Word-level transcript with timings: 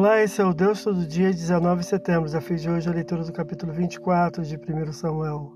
Olá, 0.00 0.22
esse 0.22 0.40
é 0.40 0.44
o 0.46 0.54
Deus 0.54 0.82
Todo 0.82 1.06
Dia, 1.06 1.30
19 1.30 1.82
de 1.82 1.86
setembro. 1.86 2.24
Desafio 2.24 2.56
de 2.56 2.70
hoje 2.70 2.88
é 2.88 2.90
a 2.90 2.94
leitura 2.94 3.22
do 3.22 3.34
capítulo 3.34 3.70
24 3.70 4.42
de 4.42 4.56
1 4.56 4.92
Samuel. 4.94 5.52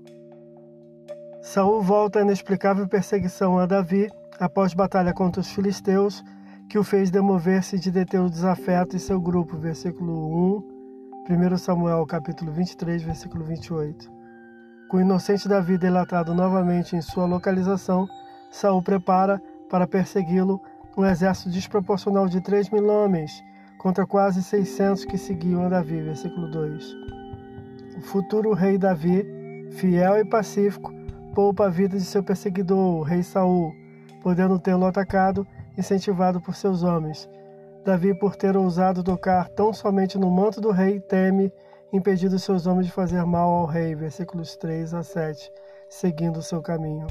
Saul 1.41 1.81
volta 1.81 2.19
à 2.19 2.21
inexplicável 2.21 2.87
perseguição 2.87 3.57
a 3.57 3.65
Davi 3.65 4.07
após 4.39 4.75
batalha 4.75 5.15
contra 5.15 5.41
os 5.41 5.49
filisteus, 5.49 6.23
que 6.69 6.77
o 6.77 6.83
fez 6.83 7.09
demover-se 7.09 7.79
de 7.79 7.89
deter 7.89 8.21
o 8.21 8.29
desafeto 8.29 8.95
e 8.95 8.99
seu 8.99 9.19
grupo. 9.19 9.57
Versículo 9.57 10.61
1, 11.27 11.53
1 11.53 11.57
Samuel, 11.57 12.05
capítulo 12.05 12.51
23, 12.51 13.01
versículo 13.01 13.43
28. 13.45 14.11
Com 14.89 14.97
o 14.97 15.01
inocente 15.01 15.49
Davi 15.49 15.75
delatado 15.75 16.35
novamente 16.35 16.95
em 16.95 17.01
sua 17.01 17.25
localização, 17.25 18.07
Saul 18.51 18.83
prepara 18.83 19.41
para 19.71 19.87
persegui-lo 19.87 20.61
um 20.95 21.03
exército 21.03 21.49
desproporcional 21.49 22.27
de 22.27 22.39
3 22.41 22.69
mil 22.69 22.87
homens 22.87 23.43
contra 23.85 24.03
quase 24.03 24.41
600 24.41 25.05
que 25.05 25.15
seguiam 25.15 25.63
a 25.63 25.69
Davi. 25.69 26.01
Versículo 26.01 26.49
2. 26.49 26.97
O 27.97 28.01
futuro 28.01 28.51
rei 28.51 28.79
Davi, 28.79 29.23
fiel 29.73 30.17
e 30.17 30.25
pacífico, 30.25 30.91
poupa 31.35 31.67
a 31.67 31.69
vida 31.69 31.95
de 31.95 32.03
seu 32.03 32.23
perseguidor, 32.23 32.95
o 32.95 33.03
rei 33.03 33.21
Saul, 33.21 33.71
podendo 34.23 34.57
tê-lo 34.57 34.87
atacado, 34.87 35.45
incentivado 35.77 36.41
por 36.41 36.55
seus 36.55 36.81
homens. 36.81 37.29
Davi, 37.85 38.15
por 38.15 38.35
ter 38.35 38.57
ousado 38.57 39.03
tocar 39.03 39.49
tão 39.49 39.71
somente 39.71 40.17
no 40.17 40.31
manto 40.31 40.59
do 40.59 40.71
rei, 40.71 40.99
teme, 40.99 41.53
impedindo 41.93 42.39
seus 42.39 42.65
homens 42.65 42.87
de 42.87 42.91
fazer 42.91 43.23
mal 43.23 43.51
ao 43.51 43.65
rei. 43.67 43.93
Versículos 43.93 44.55
3 44.55 44.95
a 44.95 45.03
7, 45.03 45.51
seguindo 45.87 46.41
seu 46.41 46.59
caminho. 46.59 47.05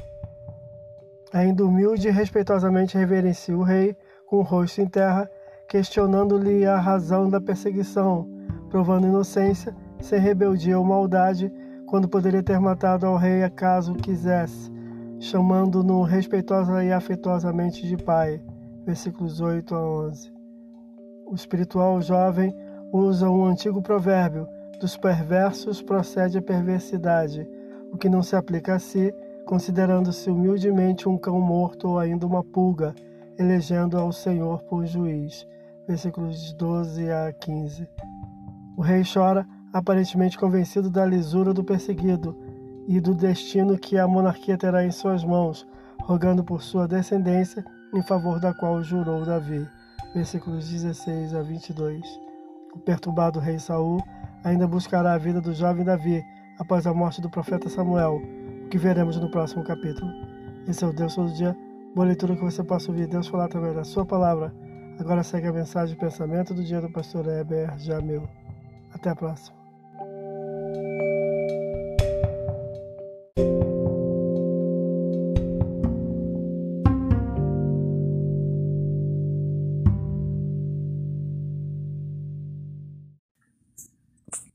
Ainda 1.31 1.63
humilde 1.63 2.09
e 2.09 2.11
respeitosamente 2.11 2.97
reverencia 2.97 3.57
o 3.57 3.63
rei, 3.63 3.95
com 4.27 4.39
o 4.39 4.41
rosto 4.41 4.81
em 4.81 4.87
terra, 4.87 5.31
questionando-lhe 5.67 6.65
a 6.65 6.79
razão 6.79 7.29
da 7.29 7.41
perseguição, 7.41 8.27
provando 8.69 9.07
inocência, 9.07 9.75
sem 9.99 10.19
rebeldia 10.19 10.77
ou 10.77 10.85
maldade, 10.85 11.51
quando 11.87 12.09
poderia 12.09 12.43
ter 12.43 12.59
matado 12.59 13.05
ao 13.05 13.15
rei 13.15 13.47
caso 13.49 13.93
quisesse, 13.95 14.71
chamando-no 15.19 16.03
respeitosa 16.03 16.83
e 16.83 16.91
afetuosamente 16.91 17.87
de 17.87 17.97
pai. 17.97 18.41
Versículos 18.85 19.39
8 19.41 19.73
a 19.73 19.79
11. 19.79 20.31
O 21.27 21.33
espiritual 21.33 22.01
jovem 22.01 22.55
usa 22.91 23.29
um 23.29 23.45
antigo 23.45 23.81
provérbio: 23.81 24.47
dos 24.79 24.95
perversos 24.95 25.81
procede 25.81 26.37
a 26.37 26.41
perversidade, 26.41 27.47
o 27.91 27.97
que 27.97 28.09
não 28.09 28.21
se 28.21 28.35
aplica 28.35 28.75
a 28.75 28.79
si, 28.79 29.13
considerando-se 29.45 30.29
humildemente 30.29 31.07
um 31.07 31.17
cão 31.17 31.39
morto 31.39 31.87
ou 31.87 31.99
ainda 31.99 32.25
uma 32.25 32.43
pulga, 32.43 32.93
elegendo 33.37 33.97
ao 33.97 34.11
Senhor 34.11 34.61
por 34.63 34.85
juiz 34.85 35.47
versículos 35.87 36.53
12 36.53 37.11
a 37.11 37.31
15. 37.31 37.87
O 38.77 38.81
rei 38.81 39.03
chora, 39.03 39.45
aparentemente 39.71 40.37
convencido 40.37 40.89
da 40.89 41.05
lisura 41.05 41.53
do 41.53 41.63
perseguido 41.63 42.35
e 42.87 42.99
do 42.99 43.13
destino 43.13 43.77
que 43.77 43.97
a 43.97 44.07
monarquia 44.07 44.57
terá 44.57 44.85
em 44.85 44.91
suas 44.91 45.23
mãos, 45.23 45.67
rogando 46.01 46.43
por 46.43 46.61
sua 46.61 46.87
descendência, 46.87 47.63
em 47.93 48.03
favor 48.03 48.39
da 48.39 48.53
qual 48.53 48.83
jurou 48.83 49.25
Davi. 49.25 49.67
Versículos 50.13 50.69
16 50.69 51.33
a 51.33 51.41
22. 51.41 52.01
O 52.73 52.79
perturbado 52.79 53.39
rei 53.39 53.59
Saul 53.59 54.01
ainda 54.43 54.67
buscará 54.67 55.13
a 55.13 55.17
vida 55.17 55.39
do 55.39 55.53
jovem 55.53 55.85
Davi 55.85 56.21
após 56.59 56.85
a 56.85 56.93
morte 56.93 57.21
do 57.21 57.29
profeta 57.29 57.69
Samuel, 57.69 58.21
o 58.65 58.69
que 58.69 58.77
veremos 58.77 59.19
no 59.19 59.29
próximo 59.29 59.63
capítulo. 59.63 60.11
Esse 60.67 60.83
é 60.83 60.87
o 60.87 60.93
Deus 60.93 61.15
todo 61.15 61.33
dia. 61.33 61.55
Boa 61.95 62.05
leitura 62.05 62.35
que 62.35 62.43
você 62.43 62.63
possa 62.63 62.91
ouvir 62.91 63.07
Deus 63.07 63.27
falar 63.27 63.45
através 63.45 63.73
da 63.73 63.85
sua 63.85 64.05
palavra 64.05 64.53
Agora 64.97 65.23
segue 65.23 65.47
a 65.47 65.53
mensagem 65.53 65.93
de 65.93 65.99
pensamento 65.99 66.53
do 66.53 66.63
dia 66.63 66.79
do 66.79 66.89
pastor 66.89 67.27
Heber 67.27 67.77
Jamil. 67.79 68.27
Até 68.93 69.09
a 69.09 69.15
próxima. 69.15 69.55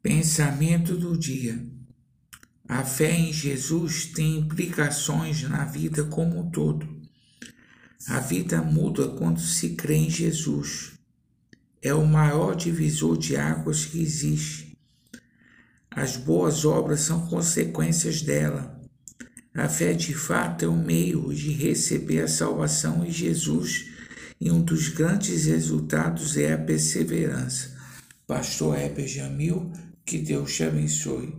Pensamento 0.03 0.97
do 0.97 1.19
dia. 1.19 1.63
A 2.67 2.83
fé 2.83 3.13
em 3.13 3.33
Jesus 3.33 4.07
tem 4.07 4.39
implicações 4.39 5.43
na 5.43 5.67
vida 5.67 6.05
como 6.05 6.41
um 6.41 6.51
todo. 6.51 7.00
A 8.09 8.19
vida 8.19 8.63
muda 8.63 9.09
quando 9.09 9.41
se 9.41 9.71
crê 9.71 9.97
em 9.97 10.11
Jesus. 10.11 10.93
É 11.83 11.93
o 11.95 12.07
maior 12.07 12.57
divisor 12.57 13.17
de 13.17 13.37
águas 13.37 13.85
que 13.85 14.01
existe. 14.01 14.79
As 15.91 16.17
boas 16.17 16.65
obras 16.65 17.01
são 17.01 17.27
consequências 17.27 18.23
dela. 18.23 18.81
A 19.55 19.69
fé 19.69 19.93
de 19.93 20.15
fato 20.15 20.65
é 20.65 20.69
o 20.69 20.77
meio 20.77 21.33
de 21.35 21.53
receber 21.53 22.21
a 22.23 22.29
salvação 22.29 23.05
em 23.05 23.11
Jesus 23.11 23.91
e 24.41 24.51
um 24.51 24.63
dos 24.63 24.89
grandes 24.89 25.45
resultados 25.45 26.37
é 26.37 26.53
a 26.55 26.59
perseverança. 26.59 27.77
Pastor 28.27 28.79
Heber 28.79 29.07
Jamil, 29.07 29.71
que 30.07 30.19
Deus 30.19 30.55
te 30.55 30.65
abençoe. 30.65 31.35